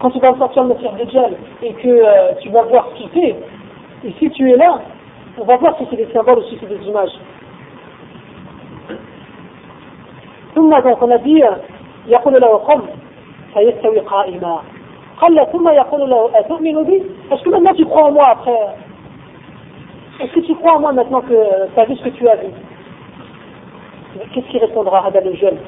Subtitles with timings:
[0.00, 2.96] quand tu vas sortir le Messie de Djal et que euh, tu vas voir ce
[2.96, 3.36] qu'il fait,
[4.04, 4.80] et si tu es là,
[5.38, 7.18] on va voir si c'est des symboles ou si c'est des images.
[10.54, 11.42] ثم donc on a dit
[12.08, 12.82] يقول له قم
[13.54, 14.62] فيستوي قائما
[15.20, 18.60] قال ثم يقول له أتؤمن بي Est-ce que maintenant tu crois en moi après
[20.20, 21.38] Est-ce que tu crois en moi maintenant que
[21.74, 22.48] tu as vu ce que tu as vu
[24.32, 25.58] Qu'est-ce qu'il répondra à le jeune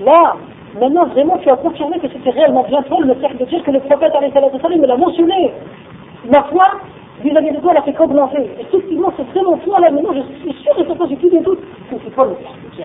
[0.00, 0.36] Là,
[0.80, 3.70] maintenant vraiment tu as confirmé que c'était réellement bien toi le message de Dieu que
[3.70, 5.52] le prophète me l'a mentionné.
[6.30, 6.66] Ma foi,
[7.22, 8.50] vis-à-vis de toi, elle a fait qu'augmenter.
[8.60, 11.60] Effectivement, c'est vraiment toi là, maintenant je suis sûr et certain, j'ai plus de doute
[11.90, 12.84] que c'est toi le message de Dieu.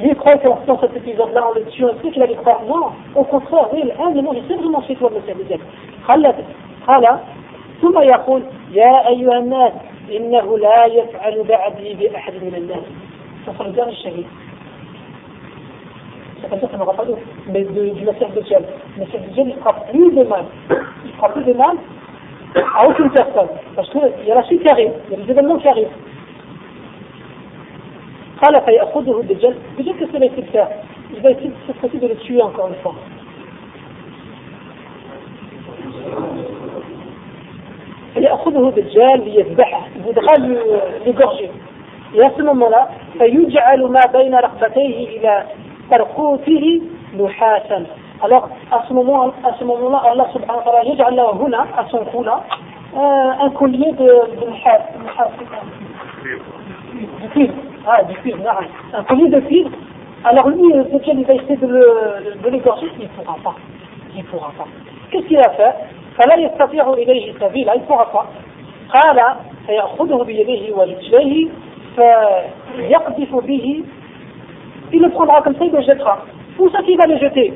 [0.00, 2.60] Lui croit qu'en faisant cet épisode-là, en le tuant, il sait qu'il allait croire.
[2.66, 5.58] Non, au contraire, oui, humblement, je sais vraiment c'est toi le message de Dieu.
[6.86, 7.18] قال
[7.82, 9.72] ثم يقول يا أيها الناس
[10.16, 12.84] إنه لا يفعل بعدي بأحد من الناس
[13.46, 14.45] فخرجان الشهيد C'est-à-dire
[16.41, 18.57] Ça n'aura pas d'autre, mais de, du message de Dieu.
[18.97, 20.45] Le message de Dieu, il ne fera plus de mal.
[21.05, 21.77] Il ne fera plus de mal
[22.75, 23.49] à aucune personne.
[23.75, 25.95] Parce qu'il y a la suite qui arrive, il y a les événements qui arrivent.
[28.37, 30.67] قال فيأخذه الدجال de faire
[31.13, 32.93] Il va essayer cette fois-ci de le tuer encore une fois.
[38.13, 40.33] فيأخذه الدجال ليذبحه voudra
[41.05, 41.51] l'égorger
[42.15, 45.43] et à ce moment-là فيجعل ما بين رقبتيه إلى
[45.90, 46.82] ترقوته
[47.20, 47.86] نحاسا
[48.22, 51.84] alors à ce moment à ce moment-là Allah subhanahu wa ta'ala يجعل له هنا à
[51.90, 52.40] son cou là
[53.40, 54.08] un collier de,
[54.40, 54.80] de نحاس
[57.20, 57.54] du cuivre
[57.86, 58.38] ah du cuivre
[58.94, 59.70] un collier de cuivre
[60.24, 61.66] alors lui lequel il va essayer de,
[62.44, 63.54] de l'égorger il ne pourra pas
[64.14, 64.66] il ne pourra pas
[65.10, 65.74] qu'est-ce qu'il va faire
[66.18, 68.26] فلا يستطيع إليه سبيلا il ne pourra pas
[68.92, 69.18] قال
[69.66, 71.48] فيأخذه بيديه ورجليه
[71.96, 73.82] فيقذف به
[74.92, 76.18] il le prendra comme ça, il le jettera.
[76.58, 77.52] Où ça qu'il va le jeter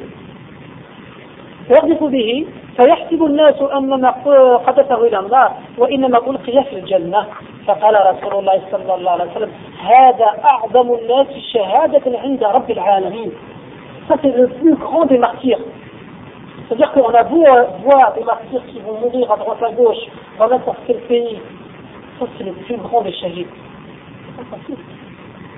[1.66, 4.10] فيقذف به فيحسب الناس أن ما
[4.56, 7.26] قذفه إلى النار وإنما ألقي في الجنة
[7.66, 9.50] فقال رسول الله صلى الله عليه وسلم
[9.80, 13.32] هذا أعظم الناس شهادة عند رب العالمين
[14.08, 15.58] Ça c'est le plus grand des martyrs.
[16.68, 17.44] C'est-à-dire qu'on a beau
[17.82, 20.04] voir des martyrs qui vont mourir à droite à gauche
[20.38, 21.40] dans n'importe quel pays.
[22.20, 23.48] Ça c'est le plus grand des shahids.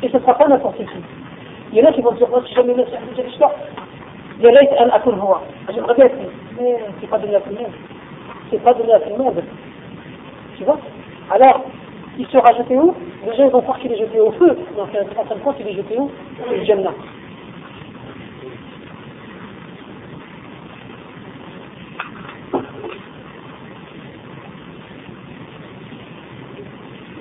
[0.02, 1.21] Et ce ne sera pas n'importe qui.
[1.75, 3.51] Il si jamais le Sahih de l'histoire,
[4.39, 5.37] يا ريت ان اكون هو
[5.69, 6.01] عشان à tout
[6.59, 7.71] le monde
[8.51, 9.43] c'est pas donné à tout le monde
[10.57, 10.77] tu vois
[12.19, 12.93] il sera jeté où
[13.25, 15.67] les gens vont croire qu'il est jeté au feu donc en fin de compte il
[15.67, 16.11] est jeté où
[16.49, 16.91] au Jannah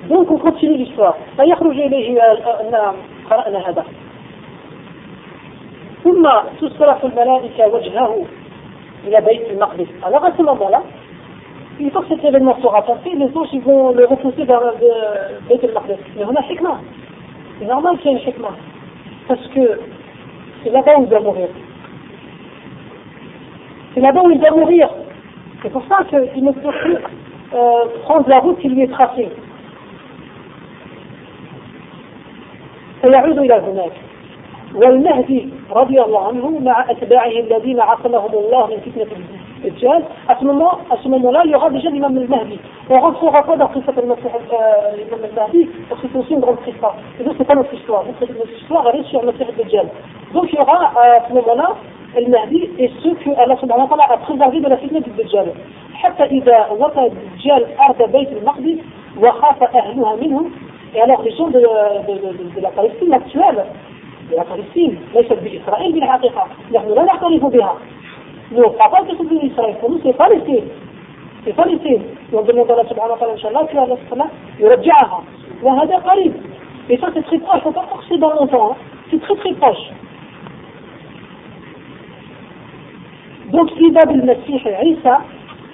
[0.09, 1.15] Donc on continue l'histoire.
[1.37, 2.95] فيخرج إليه أن
[3.29, 3.85] قرأنا هذا
[6.04, 6.28] ثم
[6.60, 8.24] تصرف الملائكة وجهه
[9.04, 10.82] إلى بيت المقدس alors à ce moment-là
[11.80, 14.60] une fois que cet événement sera passé les autres ils vont le repousser vers
[15.48, 16.80] Beit al-Maqdis mais on a hikmah
[17.58, 18.56] c'est normal qu'il y ait une hikmah
[19.28, 19.80] parce que
[20.62, 21.48] c'est là-bas où il doit mourir
[23.94, 24.88] c'est là-bas où il doit mourir
[25.62, 26.96] c'est pour ça qu'il ne peut plus
[27.54, 29.28] euh, prendre la route qui lui est tracée
[33.02, 33.92] فيعود إلى هناك
[34.75, 39.07] والمهدي رضي الله عنه مع أتباعه الذين عصمهم الله من فتنة
[39.65, 40.03] الدجال.
[40.29, 41.13] اسم الله اسم
[41.49, 42.59] يغادر جل الامام المهدي.
[42.89, 45.69] وغادر سوغا كودا قصة المسيح آه، الامام المهدي.
[45.91, 49.87] وسي توسين غون قصة اذا سي كان سيستوار دونك سي سيستوار المسيح الدجال.
[50.33, 51.75] دونك يغا euh, اسم الله
[52.17, 55.47] المهدي السوق الله سبحانه وتعالى ادخل غادي بلا فتنه الدجال
[55.93, 58.77] حتى إذا وقع الدجال أرض بيت المقدس
[59.17, 60.45] وخاف أهلها منه
[60.95, 61.59] يعني alors, les gens de,
[64.41, 67.75] فلسطين ليست بإسرائيل بالحقيقة نحن لا نعترف بها.
[68.51, 70.67] مقاطعه سجن إسرائيل في فلسطين
[71.45, 72.03] في فلسطين.
[72.33, 74.29] يقول الله سبحانه وتعالى إن شاء الله في هذا السماء
[74.59, 75.23] يرجعها.
[75.63, 76.33] وهذا قريب.
[76.89, 78.75] et ça c'est très في faut pas forcer dans longtemps
[79.09, 79.93] c'est très très proche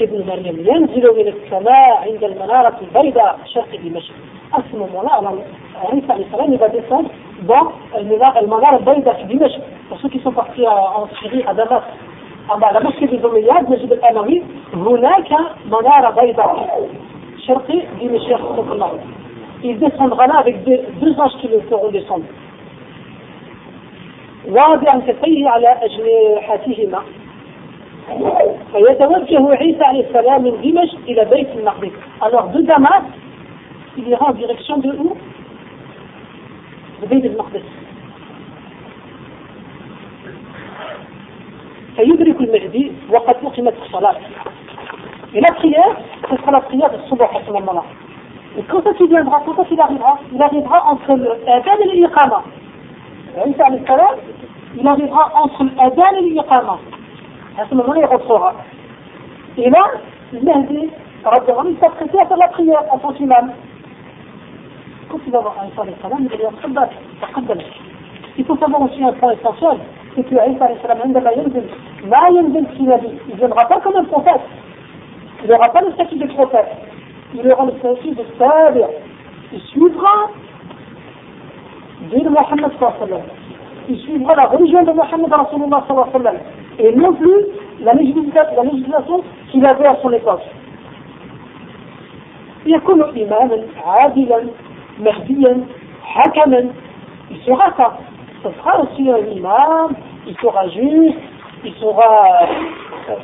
[0.01, 0.59] ابن مريم.
[0.59, 4.13] ينزل من السماء عند المنارة البيضاء شرق دمشق.
[4.53, 5.33] أسمى مولاه
[5.75, 6.81] عيسى عليه السلام يبدأ
[7.42, 9.60] dans le Manar al-Baïda qui Dimashq.
[9.88, 11.82] Pour ceux qui sont partis en Syrie, à Damas,
[12.48, 14.42] à la mosquée des Omeyyades, Majid al-Amawi,
[14.74, 15.30] هناك
[15.66, 16.88] منارة بيضاء
[17.46, 19.00] شرقي دمشق
[19.62, 22.24] Il descendra là avec deux, deux anges qui le feront descendre.
[24.48, 27.02] واضعا كفيه على أجنحتهما
[28.72, 31.92] فيتوجه عيسى عليه السلام من دمشق إلى بيت المقدس.
[32.20, 33.04] Alors de Damas,
[33.96, 35.16] il ira en direction de où
[37.07, 37.63] Beit al-Maqdis.
[41.99, 44.15] فيدرك المهدي وقد أقيمت الصلاة
[45.33, 45.97] Et la prière,
[46.29, 47.83] ce sera la prière de Subh à ce moment-là.
[48.57, 52.43] Et quand ça il viendra, quand ça il arrivera Il arrivera entre l'Adhan et l'Iqama.
[53.45, 54.15] Isa salam,
[54.75, 56.79] il arrivera entre l'Adhan et l'Iqama.
[57.59, 58.53] À ce moment-là, il rentrera.
[59.57, 59.91] Et là,
[60.33, 60.89] le Mahdi,
[61.69, 63.51] il s'apprêtait à faire la prière à son imam.
[65.08, 66.50] Quand il va voir Isa salam, il va dire
[67.20, 67.58] Taqaddal,
[68.36, 69.78] Il faut savoir aussi un point essentiel,
[70.14, 71.64] c'est que Isa salam, عندما ينزل
[72.04, 74.40] ما ينزل في نبي, il ne viendra pas comme un prophète.
[75.44, 76.68] Il n'aura pas le statut de prophète.
[77.34, 78.86] Il aura le statut de tabi'.
[79.52, 80.30] Il suivra
[82.10, 83.22] de Mohammed sallallahu
[83.88, 86.36] Il suivra la religion de Mohammed sallallahu alayhi wa sallam.
[86.78, 87.40] Et non plus
[87.80, 90.42] la législation qu'il avait à son époque.
[92.66, 94.40] يكون إماما عادلا
[94.98, 95.66] مهديا
[96.02, 96.70] حكما
[97.30, 97.96] il sera ça
[98.42, 99.94] ce sera aussi un imam
[100.26, 101.18] il sera juste
[101.64, 102.48] il sera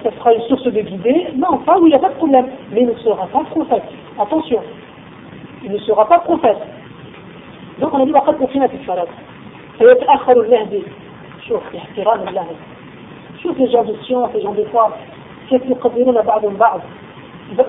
[0.03, 1.29] ce sera une source de guidée.
[1.37, 2.47] Non, pas où il n'y a pas de problème.
[2.71, 3.83] Mais il ne sera pas prophète.
[4.19, 4.61] Attention.
[5.65, 6.59] Il ne sera pas prophète.
[7.79, 9.07] Donc on a dit وقد أقيمت الصلاة
[9.79, 10.83] فيتأخر المهدي
[11.49, 12.47] شوف احترام الله
[13.43, 14.91] شوف les gens de science les gens de foi
[15.51, 16.81] كيف يقدرون بعضهم بعض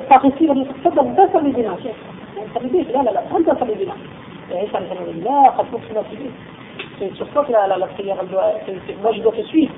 [0.10, 1.76] فقسير تفضل بس صلي بنا
[2.37, 3.97] شيخ لا لا لا بنا
[4.51, 6.31] عيسى عليه السلام لا قد أقيمت
[6.99, 8.17] c'est sur toi que la, la, la prière,
[9.03, 9.73] moi je dois te suivre.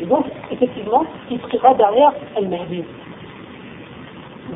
[0.00, 2.84] Et donc, effectivement, il sera derrière المهدي.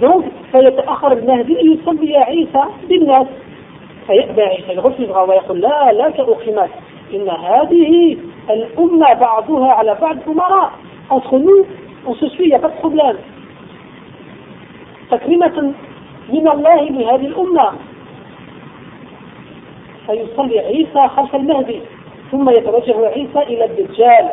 [0.00, 3.26] Donc, فيتأخر المهدي يصلي عيسى بالناس.
[4.06, 6.70] فيأبى عيسى يغفر ويقول لا لا كأقيمت
[7.14, 8.17] إن هذه
[8.50, 10.70] الأمة بعضها على بعض أمراء.
[11.11, 11.67] Entre nous
[12.06, 13.17] on se suit il n'y a pas de problème.
[15.11, 15.73] تكريمة
[16.28, 17.73] من الله لهذه الأمة.
[20.06, 21.81] فيصلي عيسى خلف المهدي
[22.32, 24.31] ثم يتوجه عيسى إلى الدجال.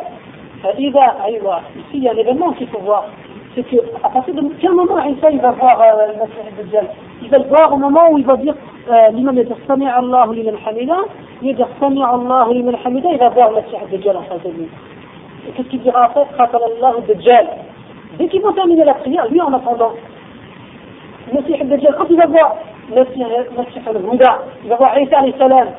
[0.62, 1.62] فإذا أيوة، أيضا
[1.92, 3.08] سي لي فيما في الواقع
[3.54, 6.86] سيكو أقصد كم مرة عيسى إذا فاغ المسيح الدجال.
[7.22, 8.56] إذا فاغ مما هو إذا ضيق
[8.90, 11.04] آه، لمن يستمع الله لمن حمده
[11.42, 14.68] يستمع الله لمن حمده إذا فاغ المسيح الدجال أقصد
[15.56, 17.48] كيف كيف يعطيك قتل الله الدجال.
[18.18, 19.40] Dès qu'il va terminer la prière, lui
[21.32, 22.56] المسيح الدجال قد يبقى
[23.58, 24.30] مسيح الهدى
[24.64, 25.74] يبقى عيسى عليه السلام.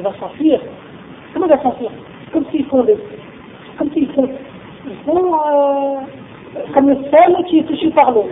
[0.00, 0.60] إذا صفير.
[1.34, 1.90] كما إذا صفير؟
[2.34, 2.98] كم في فولد
[3.78, 4.36] كم في فولد
[6.74, 8.24] كم الثاني كي تشي فغلو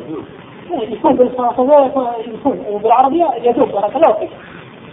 [0.70, 3.68] يكون يعني بالفرنسية يكون بالعربية يدوب.
[3.68, 4.30] بارك الله فيك.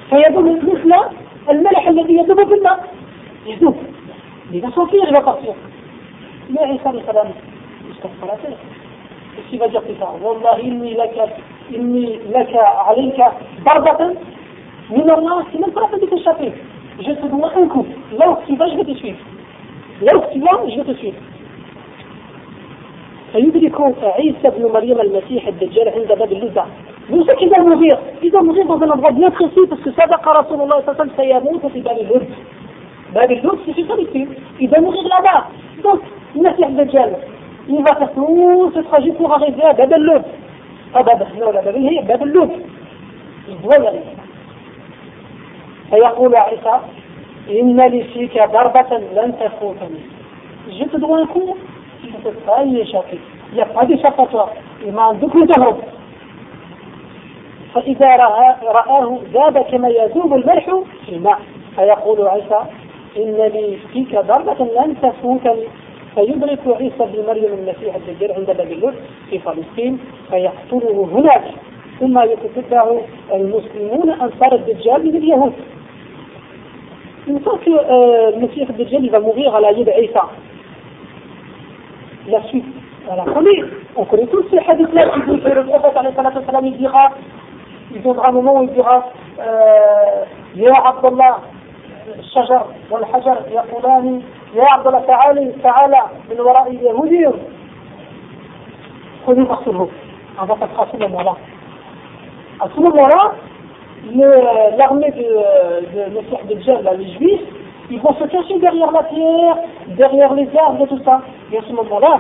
[0.10, 0.94] فيدوب مثل
[1.50, 2.88] الملح الذي يدوب في الماء
[3.46, 3.76] يدوب.
[4.54, 5.54] إذا صفير إذا صفير.
[6.50, 7.28] ما عيسى عليه السلام؟
[7.92, 8.58] استغفرت له
[9.36, 11.30] plus tard والله إني لك
[11.76, 13.24] إني لك عليك
[13.66, 14.16] ضربة
[14.90, 16.54] من الله la peine de t'échapper.
[17.00, 17.86] Je te dois un coup.
[18.18, 19.18] Là où tu vas je vais te suivre.
[20.02, 21.14] لو اختبار مش بتصير
[23.32, 26.66] فيدرك عيسى بن مريم المسيح الدجال عند باب اللذة.
[27.10, 30.82] موسى كذا المغير إذا المغير dans un endroit bien précis parce que صدق رسول الله
[30.82, 32.26] صلى الله عليه وسلم سيموت في باب اللذ
[33.14, 34.30] باب اللذ c'est في solitude
[34.60, 35.44] il va mourir là-bas.
[35.84, 36.00] Donc
[36.36, 37.16] المسيح الدجال
[37.68, 40.24] il va faire tout ce trajet pour arriver à باب اللذ
[40.94, 41.04] pas
[41.90, 42.50] هي باب اللذ
[43.48, 44.16] il doit y arriver.
[45.90, 46.80] فيقول عيسى
[47.50, 50.00] إن فيك ضربة لن تفوتني.
[50.70, 50.98] Un peux
[53.52, 54.50] il n'y a pas d'échappatoire.
[54.86, 55.78] Il m'a عندك تهرب
[57.74, 58.16] فإذا
[58.64, 60.66] رآه ذاب كما يذوب الملح
[61.06, 61.40] في الماء.
[61.76, 62.60] فيقول عيسى
[63.18, 65.68] إن لي فيك ضربة لن تفوتني.
[66.16, 68.94] فيدرك عيسى بن مريم المسيح الدجال عند باب بابل
[69.30, 71.44] في فلسطين فيقتله هناك
[72.00, 73.02] ثم يتتبعه
[73.34, 75.54] المسلمون أنصار الدجال من اليهود.
[77.28, 77.42] من
[77.90, 80.22] آه المسيح الدجال إذا مغير على يد عيسى.
[82.28, 82.64] لا شيء
[83.10, 83.68] على قليل.
[83.98, 87.12] On connaît tous ces hadiths-là qui disent que le prophète, alayhi salatu wasalam, il dira,
[87.94, 89.06] il donnera un moment où il dira,
[89.40, 90.26] euh,
[94.54, 97.30] الله تعالى تعالى من وراء اليهودي
[99.28, 99.90] خذوا فاقتلوه
[100.38, 100.46] à
[100.92, 101.36] ce moment-là.
[102.60, 103.32] À ce moment-là,
[104.78, 107.42] l'armée de, de de Djel, les juifs,
[107.90, 111.22] ils vont se cacher derrière la pierre, derrière les arbres et tout ça.
[111.52, 112.20] Et à ce moment-là,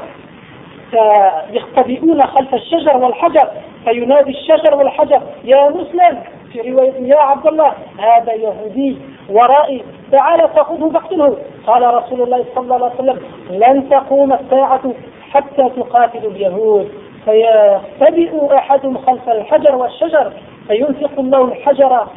[1.51, 3.48] يختبئون خلف الشجر والحجر
[3.86, 8.98] فينادي الشجر والحجر يا مسلم في رواية يا عبد الله هذا يهودي
[9.29, 11.38] ورائي تعال فخذه فاقتله.
[11.67, 14.94] قال رسول الله صلى الله عليه وسلم لن تقوم الساعة
[15.32, 16.91] حتى تقاتل اليهود.
[17.25, 20.32] فيختبئ أحدهم خلف الحجر والشجر
[20.67, 22.08] فينفق الله الحجر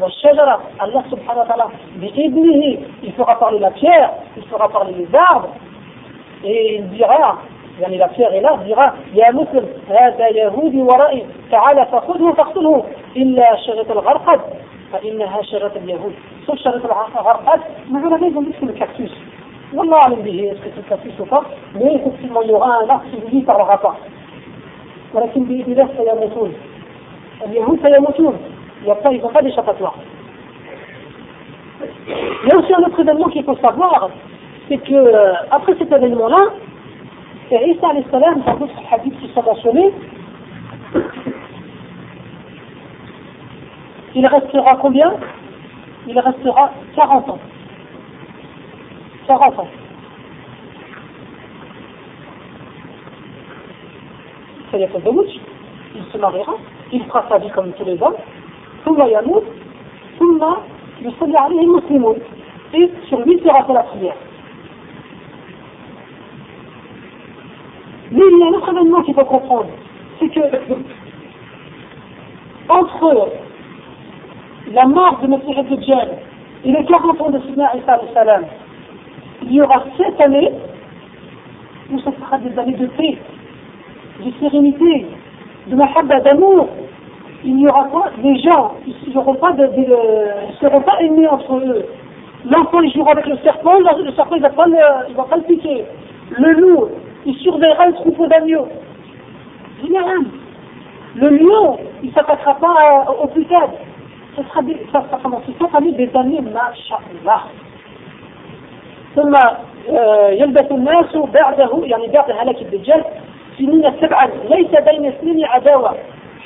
[0.00, 1.64] والشجرة الله سبحانه وتعالى
[1.96, 5.06] بإذنه il fera parler la pierre il fera les
[7.80, 8.58] يعني la pierre est là,
[9.14, 12.84] يا مسلم هذا يهودي ورائي تعال فخذه فاقتله.
[13.16, 14.40] إلا شجرة الغرقد
[14.92, 16.14] فإنها شجرة اليهود.
[16.47, 19.11] Sauf شجرة الغرقد, mais vous l'avez dit que le cactus.
[19.73, 21.43] والله أعلم به est-ce que c'est le cactus ou pas,
[21.75, 23.95] mais effectivement il y aura un arbre qui vous dit par le rapport.
[25.13, 26.53] ولكن بإذن الله سيموتون.
[27.45, 28.37] اليهود سيموتون.
[28.81, 29.95] Il n'y a pas, ils n'ont pas d'échappatoire.
[32.43, 34.09] Il y a aussi un autre événement qu'il faut savoir,
[34.67, 36.49] c'est que euh, après cet événement-là,
[37.51, 39.91] et Isa salam, dans d'autres hadiths qui sont mentionnés,
[44.15, 45.13] il restera combien
[46.08, 47.38] il restera 40 ans.
[49.26, 49.68] 40 ans.
[54.70, 55.26] C'est le de Mouch.
[55.94, 56.54] Il se mariera,
[56.92, 58.16] il fera sa vie comme tous les hommes,
[58.84, 59.42] tout va yamour,
[60.18, 60.60] tout va
[61.00, 62.14] lui salari et musulman.
[62.74, 64.14] Et sur lui sera fait la prière.
[68.10, 69.70] Mais il y a un autre événement qu'il faut comprendre,
[70.18, 70.40] c'est que
[72.68, 73.30] entre
[74.72, 76.08] la mort de Messie Djel
[76.64, 77.72] et les 40 ans de Sina
[78.14, 78.44] salam,
[79.42, 80.52] il y aura 7 années
[81.90, 83.16] où ce sera des années de paix,
[84.24, 85.06] de sérénité,
[85.68, 86.68] de mahabba, d'amour.
[87.44, 89.54] Il n'y aura pas, les gens, ils ne seront pas,
[90.60, 91.86] seront pas aimés entre eux.
[92.50, 95.84] L'enfant, il jouera avec le serpent, le serpent, il ne va, pas le, piquer.
[96.30, 96.88] Le loup,
[97.26, 98.68] il surveillera le troupeau d'agneaux.
[101.14, 103.46] Le lion, il ne s'attaquera pas au plus.
[104.38, 107.42] ce sera des, ça, ça commence cette année des années masha'Allah.
[109.16, 113.04] ثم آه، يلبس الناس بعده يعني بعد هلاك الدجال
[113.58, 115.94] سنين سبعا ليس بين سنين عداوة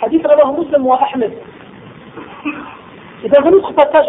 [0.00, 1.32] حديث رواه مسلم وأحمد
[3.25, 4.06] إذا في نسخة تاج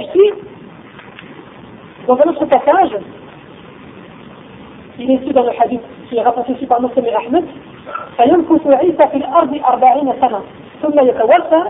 [2.05, 3.01] إذا في نسخة تاج
[4.99, 7.45] إلى سيدة الحديث في غطة سيبا مسلم أحمد
[8.17, 10.41] فيمكث عيسى في الأرض أربعين سنة
[10.81, 11.63] ثم يتوفى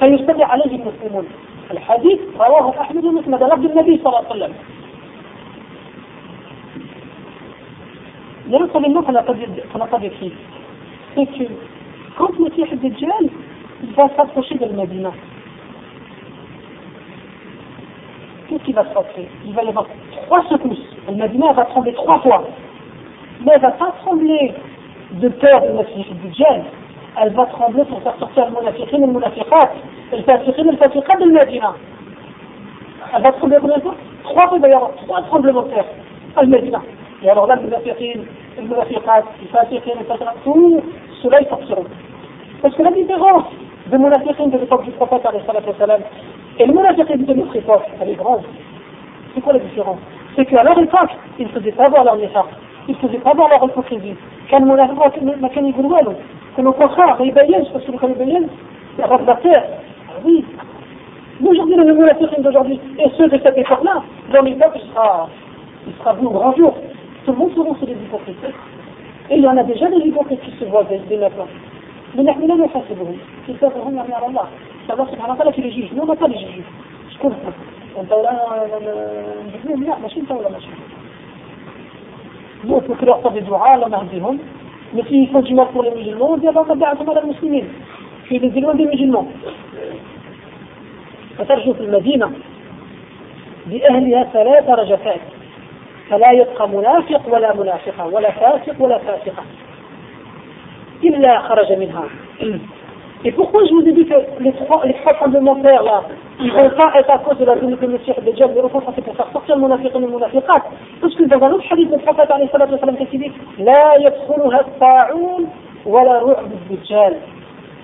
[0.00, 1.26] فيجتمع عليه المسلمون
[1.70, 4.52] الحديث رواه أحمد ومسند لفظ النبي صلى الله عليه وسلم
[8.48, 9.10] يرسل النوح
[9.74, 10.30] فنقد يكفيه
[11.14, 11.44] c'est que
[12.16, 13.28] quand le Messie Dajjal
[13.82, 15.12] il va s'approcher de la Médina
[18.52, 19.86] qu'est-ce qui va se passer Il va y avoir
[20.26, 20.96] trois secousses.
[21.08, 22.44] Le Medina va trembler trois fois.
[23.44, 24.54] Mais elle ne va pas trembler
[25.12, 26.64] de peur de Messie Dajjal.
[27.20, 29.70] Elle va trembler pour faire sortir le munafiqin et le munafiqat.
[30.12, 31.74] Le fasiqin et le fasiqat de Medina.
[33.14, 33.94] Elle va trembler combien de fois
[34.24, 35.84] Trois fois, il va y avoir trois tremblements de terre.
[36.36, 36.80] Al-Medina.
[37.22, 38.20] Et alors là, le munafiqin,
[38.56, 40.82] le munafiqat, le fasiqin, le fasiqat, tout
[41.22, 41.86] cela ils sortiront.
[42.62, 43.44] Parce que la différence
[43.90, 45.22] de munafiqin de l'époque du prophète,
[46.58, 48.42] et le munafiqin de notre époque, elle est grande.
[49.34, 49.98] C'est quoi la différence
[50.36, 52.46] C'est qu'à leur époque, ils ne faisaient pas voir leur nifaq,
[52.88, 54.16] ils ne faisaient pas voir leur hypocrisie.
[54.52, 56.12] Quand ما كان يقول والو
[56.56, 58.48] كانوا contraire, ils bayyent, parce que quand ils bayyent,
[58.98, 59.64] il y a la terre.
[60.24, 60.44] Oui.
[61.40, 65.28] Nous aujourd'hui, les munafiqin d'aujourd'hui, et ceux de cette époque-là, dans l'époque, il sera,
[65.86, 66.74] il sera vu au grand jour.
[67.24, 68.36] Tout le monde saura c'est des hypocrites.
[69.30, 71.48] Et il y en a déjà des hypocrites qui se voient dès maintenant.
[72.14, 73.16] Mais نحن لا نحاسبهم
[73.48, 74.44] كتابهم يعني على الله
[74.90, 76.68] الله سبحانه وتعالى في الجيش ما pas les juges
[77.14, 77.36] شكون
[78.00, 78.32] انت ولا
[79.46, 80.68] نجيبهم لا ماشي انت ولا ماشي
[82.64, 84.38] nous on peut que leur faire des doigts Allah mahdihum mais s'ils font du mal
[84.38, 84.55] pour les
[84.93, 87.65] musulmans on dit Allah tabi'atum ala muslimin
[88.27, 89.27] qui les éloigne des musulmans
[91.37, 92.31] فترجو في المدينة
[93.65, 95.21] بأهلها ثلاث درجات
[96.09, 99.43] فلا يبقى منافق ولا منافقة ولا فاسق ولا فاسقة
[101.03, 102.03] إلا خرج منها
[103.25, 105.29] Et pourquoi je vous ai dit que les trois, les trois
[105.61, 106.03] terre là,
[106.39, 108.93] ils vont pas être à cause de la venue de Messie de mais au contraire
[108.95, 110.63] c'est pour faire sortir le munafiq et le munafiqat.
[111.01, 113.31] Parce que dans un autre hadith du prophète alayhi salatu wa sallam, qu'est-ce dit?
[113.57, 115.47] Yadkhuluha ta'oun
[115.85, 117.15] wa la ru'b djal.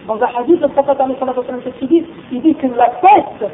[0.08, 1.18] Dans un hadith du prophète alayhi
[1.88, 2.06] dit?
[2.32, 3.52] Il dit que la peste,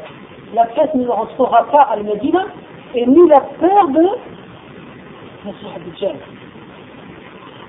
[0.54, 2.44] la peste ne rentrera pas à Al-Medina,
[2.94, 4.02] et ni la peur de
[5.46, 6.16] Messie de Djab.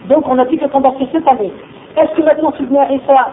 [0.10, 1.53] Donc on a dit que pendant ces sept années,
[1.96, 3.32] est-ce que maintenant Sidna Isa, salam,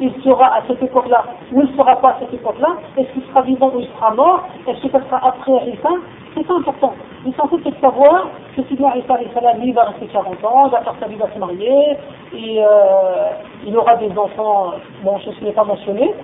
[0.00, 2.76] il sera à cette époque-là ou il ne sera pas à cette époque-là.
[2.96, 4.44] Est-ce qu'il sera vivant ou il sera mort?
[4.66, 5.90] Est-ce que ça sera après Isa?
[6.34, 6.94] C'est important.
[7.24, 10.94] L'essentiel c'est de savoir que Sidna Isa, salam, lui va rester 40 ans, va faire
[11.00, 11.96] sa vie, va se marier,
[12.32, 13.30] et euh,
[13.66, 16.14] il aura des enfants, bon, je ne l'ai pas mentionné,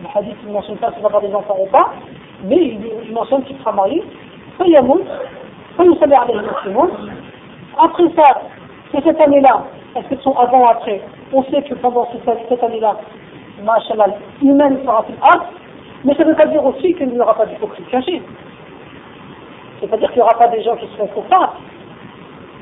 [0.00, 1.90] le hadith ne mentionne pas s'il va avoir des enfants ou pas,
[2.44, 4.02] mais il, mentionne qu'il sera marié,
[4.58, 5.96] ça y ça y est,
[7.78, 8.40] après ça,
[8.90, 9.64] c'est cette année-là,
[9.96, 11.00] est-ce que sont avant ou après?
[11.32, 12.96] on sait que pendant cette, année-là,
[13.64, 14.06] machallah,
[14.42, 15.46] humaine sera plus acte,
[16.04, 18.22] mais ça ne veut pas dire aussi qu'il n'y aura pas d'hypocrite cachée.
[19.80, 21.52] C'est-à-dire qu'il n'y aura pas des gens qui seront coupables.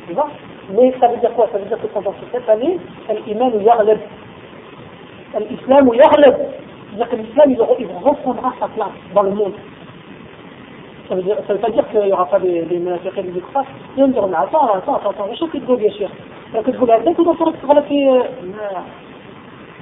[0.07, 0.29] Tu vois?
[0.71, 1.49] Mais ça veut dire quoi?
[1.53, 2.79] Ça veut dire que pendant cette année,
[3.27, 3.99] l'humain ou yarleb.
[5.51, 6.35] L'islam ou yarleb.
[6.91, 9.53] C'est-à-dire que l'islam, il, reprendra sa place dans le monde.
[11.09, 13.65] Ça veut, veut pas dire qu'il n'y aura pas des, des menaces et des croix.
[13.97, 16.09] Et on dit, attends, attends, attends, attends, je suis de bien sûr.
[16.54, 18.24] كتقول هذاك ولا تروح تغلط في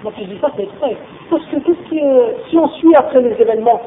[0.04, 0.98] donc je dis ça, c'est exprès.
[1.30, 2.02] Parce que qu'est-ce qui,
[2.50, 3.82] si on suit après les événements,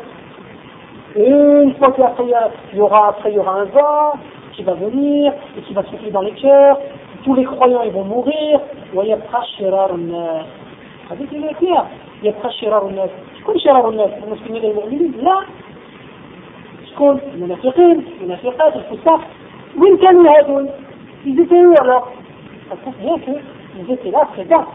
[1.15, 2.25] une fois qu'après
[2.73, 4.13] il y aura, après il y aura un vent
[4.55, 6.79] qui va venir et qui va souffler dans les cœurs,
[7.25, 8.61] tous les croyants ils vont mourir,
[8.95, 10.47] ويبقى شرار الناس.
[11.11, 11.87] هذيك اللي فيها
[12.23, 13.11] يبقى شرار الناس.
[13.41, 15.41] شكون شرار الناس؟ المسلمين المؤمنين؟ لا.
[16.91, 19.21] شكون؟ المنافقين، المنافقات، الفساق.
[19.79, 20.69] وين كانوا هذول؟
[21.27, 22.13] Ils étaient où alors
[22.71, 24.67] Ça prouve bien qu'ils étaient là, présents.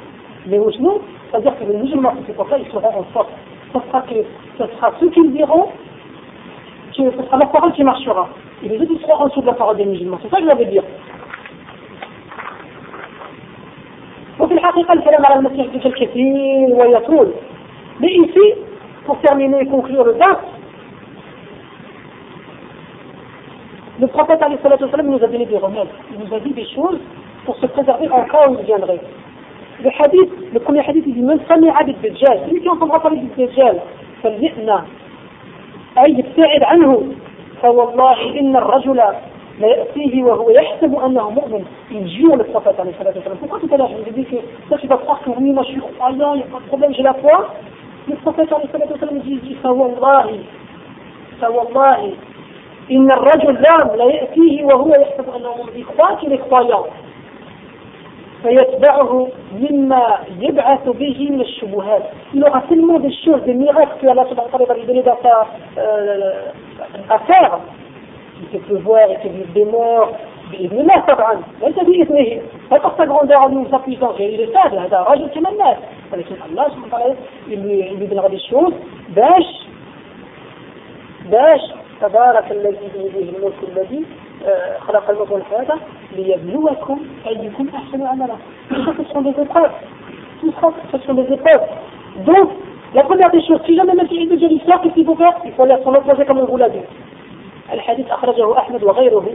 [0.47, 3.27] Mais au genou, c'est-à-dire que les musulmans qui se là, ils seront en force.
[3.73, 4.15] Ce sera, que,
[4.57, 5.67] ce sera ceux qui le diront,
[6.95, 8.29] que ce sera leur parole qui marchera.
[8.63, 10.19] Et les autres, ils seront en dessous de la parole des musulmans.
[10.21, 10.83] C'est ça que je voulais dire.
[14.39, 17.33] وفي الحقيقة الكلام على المسيح الدجال كثير ويطول.
[17.99, 18.53] Mais ici,
[19.05, 20.39] pour terminer et conclure le date,
[23.99, 24.39] le prophète
[25.03, 25.89] nous a donné des remèdes.
[26.11, 26.97] Il nous a dit des choses
[27.46, 29.00] pour se préserver en cas où il viendrait.
[29.82, 33.28] Le hadith, le premier hadith, il dit من سمع بالدجال celui qui entendra parler du
[33.36, 33.76] Dajjal
[34.22, 34.84] فليئنا
[35.98, 37.02] أي يبتعد عنه
[37.62, 38.96] فوالله إن الرجل
[39.60, 43.88] لا يأتيه وهو يحسب أنه مؤمن le prophète عليه الصلاة والسلام pourquoi tout à l'heure
[43.88, 44.36] je vous ai dit que
[44.70, 46.68] ça tu vas croire que oui moi je suis croyant il n'y a pas de
[46.68, 47.54] problème j'ai la foi
[48.08, 50.40] le prophète عليه الصلاة والسلام dit فوالله
[51.40, 52.12] فوالله
[52.90, 53.54] إن الرجل
[53.98, 56.86] لا يأتيه وهو يحسب أنه مؤمن il croit qu'il est croyant
[58.46, 62.02] فيتبعه مما يبعث به من الشبهات.
[62.34, 65.02] il aura tellement des choses des miracles que Allah subhanahu wa ta'ala va lui donner
[65.02, 65.46] dans sa
[65.78, 66.42] euh,
[70.52, 71.42] بإذن الله طبعا.
[71.62, 72.42] ليس بإذنه.
[72.72, 75.76] هل تقعون دعوة من صفي صغير إلى هذا رجل كما الناس.
[76.12, 77.14] ولكن الله سبحانه وتعالى
[77.46, 78.74] اللي يريد غادي يشوف
[79.08, 79.66] باش
[81.24, 81.60] باش
[82.00, 84.04] تبارك الذي به الملك الذي
[84.46, 85.78] آه، خلق الموت والحياة.
[86.12, 88.36] ليبلوكم أيكم أحسن عملا.
[88.70, 89.70] Ce sont des épreuves.
[90.40, 91.66] Tout ça, ce sont des épreuves.
[92.26, 92.50] Donc,
[92.94, 95.52] la première des choses, si jamais Messie de Jésus sort, qu'est-ce qu'il faut faire Il
[95.52, 96.86] faut aller son opposé comme on vous l'a dit.
[97.72, 99.26] الحديث أخرجه أحمد وغيره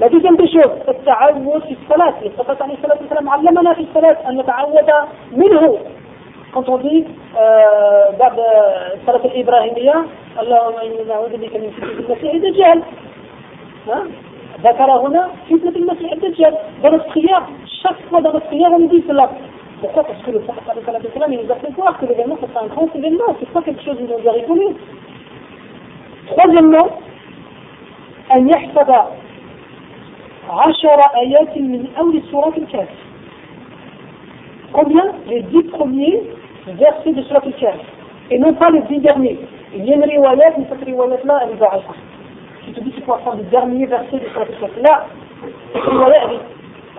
[0.00, 2.14] deuxième des choses, التعود في الصلاة.
[2.36, 4.90] Prophète عليه الصلاة والسلام علمنا في الصلاة أن نتعود
[5.32, 5.78] منه.
[6.52, 7.06] Quand on dit
[8.18, 8.38] بعد
[8.94, 10.04] الصلاة الإبراهيمية
[10.40, 12.82] اللهم إني نعوذ بك من فتنة المسيح الدجال
[14.64, 16.54] ذكر هنا فتنة المسيح الدجال
[18.10, 19.30] fois dans notre prière on nous dit cela
[19.80, 20.64] pourquoi parce que le prophète
[21.30, 23.96] il nous a fait voir que l'événement c'est un grand événement c'est pas quelque chose
[24.00, 24.74] où on doit rigoler
[26.26, 26.88] troisièmement
[28.34, 28.90] أن يحفظ
[30.50, 32.88] عشر آيات من أول سورة الكهف
[34.72, 36.22] combien les dix premiers
[36.66, 37.80] versets de Surat al-Kahf
[38.30, 39.38] et non pas les dix derniers
[39.74, 41.58] il y a une riwayat mais cette riwayat là elle est
[43.06, 44.70] ضعيفة qui te dit qu'il faut apprendre le dernier verset de Surat al-Kahf.
[44.82, 45.06] Là,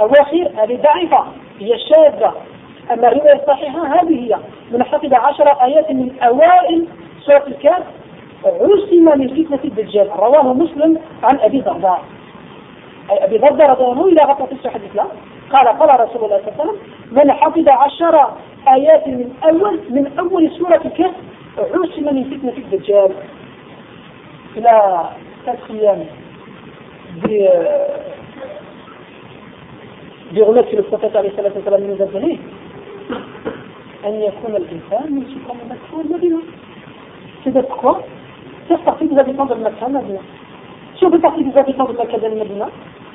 [0.02, 1.26] أواخر هذه ضعيفة
[1.60, 2.34] هي شاذة
[2.92, 4.38] أما الرواية الصحيحة هذه هي
[4.72, 6.88] من حفظ عشر آيات من أوائل
[7.26, 7.84] سورة الكهف
[8.46, 12.04] عصم من فتنة الدجال رواه مسلم عن أبي ضرداء
[13.12, 15.06] أي أبي ضرداء رضي الله عنه إلى في الحديث لا
[15.52, 16.78] قال قال رسول الله صلى الله عليه وسلم
[17.12, 18.34] من حفظ عشر
[18.74, 21.14] آيات من أول من أول سورة الكهف
[21.58, 23.12] عصم من فتنة الدجال
[24.58, 25.04] إلى
[25.46, 26.06] quatrième
[27.26, 27.88] des, euh,
[30.32, 32.40] des remèdes que le prophète nous a donné
[37.44, 38.02] C'est d'être quoi
[38.68, 40.20] Faire partie des habitants de Mecca et Medina.
[40.98, 42.70] Si on fait partie des habitants de Mecca et Medina,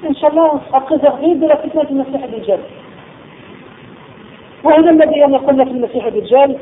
[0.08, 2.60] Inch'Allah, on sera préservé de la fitna du Messie الدجال.
[4.64, 6.56] وهذا الذي أن يقولنا في المسيح الدجال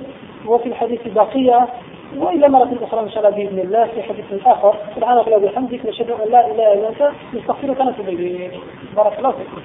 [0.47, 1.69] وفي الحديث الباقية
[2.17, 4.77] وإلى مرة أخرى إن شاء الله بإذن الله في حديث آخر.
[4.97, 8.53] سبحانك اللهم وبحمدك نشهد أن لا إله إلا أنت نستغفرك ونتوب إليك.
[8.97, 9.61] بارك الله فيكم